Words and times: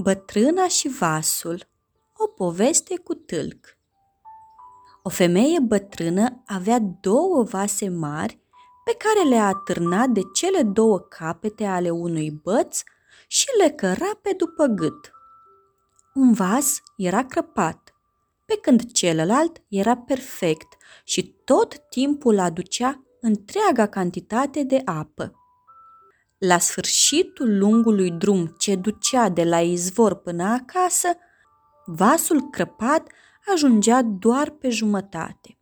Bătrâna 0.00 0.68
și 0.68 0.88
vasul 0.88 1.68
O 2.16 2.26
poveste 2.26 2.98
cu 2.98 3.14
tâlc 3.14 3.76
O 5.02 5.08
femeie 5.08 5.58
bătrână 5.60 6.42
avea 6.46 6.78
două 7.00 7.42
vase 7.42 7.88
mari 7.88 8.40
pe 8.84 8.96
care 8.98 9.28
le-a 9.28 9.46
atârnat 9.46 10.08
de 10.08 10.20
cele 10.34 10.62
două 10.62 10.98
capete 10.98 11.64
ale 11.64 11.90
unui 11.90 12.30
băț 12.30 12.82
și 13.26 13.46
le 13.62 13.70
căra 13.70 14.10
pe 14.22 14.34
după 14.36 14.66
gât. 14.66 15.10
Un 16.14 16.32
vas 16.32 16.80
era 16.96 17.24
crăpat, 17.24 17.94
pe 18.44 18.58
când 18.62 18.92
celălalt 18.92 19.62
era 19.68 19.96
perfect 19.96 20.76
și 21.04 21.34
tot 21.44 21.78
timpul 21.88 22.38
aducea 22.38 23.04
întreaga 23.20 23.86
cantitate 23.86 24.62
de 24.62 24.82
apă. 24.84 25.37
La 26.38 26.58
sfârșitul 26.58 27.58
lungului 27.58 28.10
drum 28.10 28.54
ce 28.58 28.76
ducea 28.76 29.28
de 29.28 29.44
la 29.44 29.60
izvor 29.60 30.14
până 30.14 30.44
acasă, 30.44 31.08
vasul 31.86 32.50
crăpat 32.50 33.08
ajungea 33.52 34.02
doar 34.02 34.50
pe 34.50 34.68
jumătate. 34.68 35.58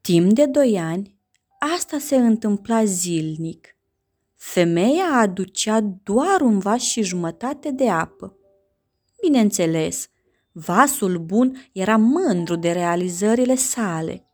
Timp 0.00 0.32
de 0.32 0.46
doi 0.46 0.78
ani, 0.78 1.16
asta 1.58 1.98
se 1.98 2.16
întâmpla 2.16 2.84
zilnic. 2.84 3.76
Femeia 4.34 5.06
aducea 5.06 5.80
doar 5.80 6.40
un 6.40 6.58
vas 6.58 6.82
și 6.82 7.02
jumătate 7.02 7.70
de 7.70 7.90
apă. 7.90 8.36
Bineînțeles, 9.20 10.08
vasul 10.52 11.18
bun 11.18 11.68
era 11.72 11.96
mândru 11.96 12.56
de 12.56 12.72
realizările 12.72 13.54
sale. 13.54 14.26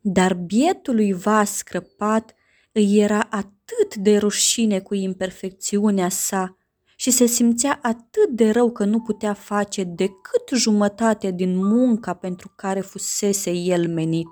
Dar 0.00 0.34
bietului 0.34 1.12
vas 1.12 1.56
scrăpat 1.56 2.34
îi 2.72 2.98
era 2.98 3.26
atât 3.70 3.94
de 3.94 4.16
rușine 4.16 4.80
cu 4.80 4.94
imperfecțiunea 4.94 6.08
sa 6.08 6.56
și 6.96 7.10
se 7.10 7.26
simțea 7.26 7.78
atât 7.82 8.28
de 8.30 8.50
rău 8.50 8.72
că 8.72 8.84
nu 8.84 9.00
putea 9.00 9.32
face 9.32 9.84
decât 9.84 10.48
jumătate 10.52 11.30
din 11.30 11.56
munca 11.56 12.14
pentru 12.14 12.52
care 12.56 12.80
fusese 12.80 13.50
el 13.50 13.88
menit. 13.88 14.28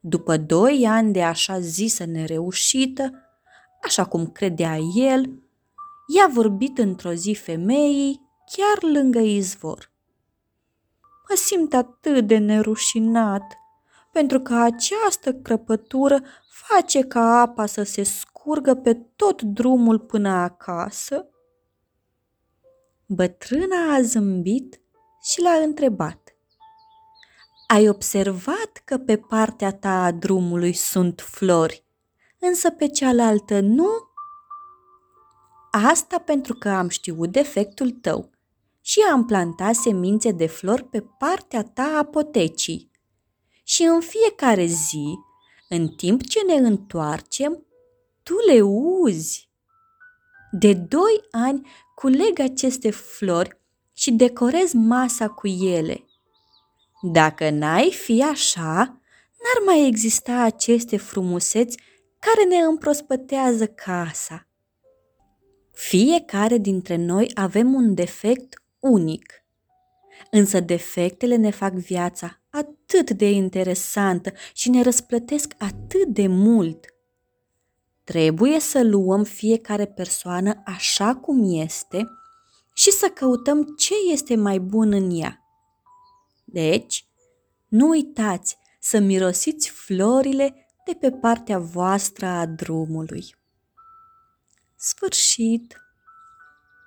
După 0.00 0.36
doi 0.36 0.86
ani 0.88 1.12
de 1.12 1.22
așa 1.22 1.60
zisă 1.60 2.04
nereușită, 2.04 3.12
așa 3.82 4.04
cum 4.04 4.26
credea 4.26 4.76
el, 4.94 5.24
i-a 6.16 6.28
vorbit 6.32 6.78
într-o 6.78 7.12
zi 7.12 7.38
femeii 7.42 8.20
chiar 8.50 8.92
lângă 8.92 9.18
izvor. 9.18 9.90
Mă 11.28 11.36
simt 11.36 11.74
atât 11.74 12.26
de 12.26 12.36
nerușinat, 12.36 13.56
pentru 14.16 14.40
că 14.40 14.54
această 14.54 15.32
crăpătură 15.32 16.20
face 16.48 17.02
ca 17.02 17.40
apa 17.40 17.66
să 17.66 17.82
se 17.82 18.02
scurgă 18.02 18.74
pe 18.74 18.94
tot 18.94 19.42
drumul 19.42 19.98
până 19.98 20.28
acasă? 20.28 21.28
Bătrâna 23.06 23.94
a 23.94 24.00
zâmbit 24.00 24.80
și 25.22 25.40
l-a 25.40 25.50
întrebat. 25.64 26.36
Ai 27.68 27.88
observat 27.88 28.82
că 28.84 28.98
pe 28.98 29.16
partea 29.16 29.72
ta 29.72 30.04
a 30.04 30.12
drumului 30.12 30.72
sunt 30.72 31.20
flori, 31.20 31.84
însă 32.38 32.70
pe 32.70 32.86
cealaltă 32.86 33.60
nu? 33.60 33.88
Asta 35.70 36.18
pentru 36.18 36.54
că 36.54 36.68
am 36.68 36.88
știut 36.88 37.32
defectul 37.32 37.90
tău 37.90 38.30
și 38.80 39.00
am 39.12 39.24
plantat 39.24 39.74
semințe 39.74 40.30
de 40.32 40.46
flori 40.46 40.84
pe 40.84 41.00
partea 41.18 41.62
ta 41.62 41.96
a 41.98 42.04
potecii. 42.04 42.94
Și 43.68 43.82
în 43.82 44.00
fiecare 44.00 44.64
zi 44.64 45.18
în 45.68 45.88
timp 45.88 46.22
ce 46.22 46.42
ne 46.46 46.54
întoarcem, 46.54 47.66
tu 48.22 48.34
le 48.46 48.60
uzi. 48.60 49.48
De 50.50 50.74
doi 50.74 51.24
ani 51.30 51.68
culeg 51.94 52.38
aceste 52.38 52.90
flori 52.90 53.60
și 53.92 54.10
decorez 54.10 54.72
masa 54.72 55.28
cu 55.28 55.46
ele. 55.46 56.04
Dacă 57.02 57.50
n-ai 57.50 57.90
fi 57.90 58.22
așa, 58.22 58.76
n-ar 59.42 59.64
mai 59.64 59.86
exista 59.86 60.40
aceste 60.40 60.96
frumuseți 60.96 61.78
care 62.18 62.44
ne 62.44 62.56
împrospătează 62.56 63.66
casa. 63.66 64.48
Fiecare 65.72 66.58
dintre 66.58 66.96
noi 66.96 67.30
avem 67.34 67.74
un 67.74 67.94
defect 67.94 68.62
unic, 68.78 69.32
însă 70.30 70.60
defectele 70.60 71.36
ne 71.36 71.50
fac 71.50 71.72
viața 71.72 72.40
atât 72.56 73.10
de 73.10 73.30
interesantă 73.30 74.32
și 74.52 74.70
ne 74.70 74.82
răsplătesc 74.82 75.54
atât 75.58 76.06
de 76.06 76.26
mult. 76.26 76.84
Trebuie 78.04 78.60
să 78.60 78.82
luăm 78.82 79.24
fiecare 79.24 79.86
persoană 79.86 80.62
așa 80.64 81.14
cum 81.14 81.60
este 81.60 82.08
și 82.74 82.90
să 82.90 83.06
căutăm 83.14 83.64
ce 83.64 83.94
este 84.12 84.36
mai 84.36 84.58
bun 84.58 84.92
în 84.92 85.20
ea. 85.20 85.40
Deci, 86.44 87.06
nu 87.68 87.88
uitați 87.88 88.56
să 88.80 88.98
mirosiți 88.98 89.70
florile 89.70 90.68
de 90.86 90.94
pe 90.94 91.10
partea 91.10 91.58
voastră 91.58 92.26
a 92.26 92.46
drumului. 92.46 93.36
Sfârșit! 94.76 95.85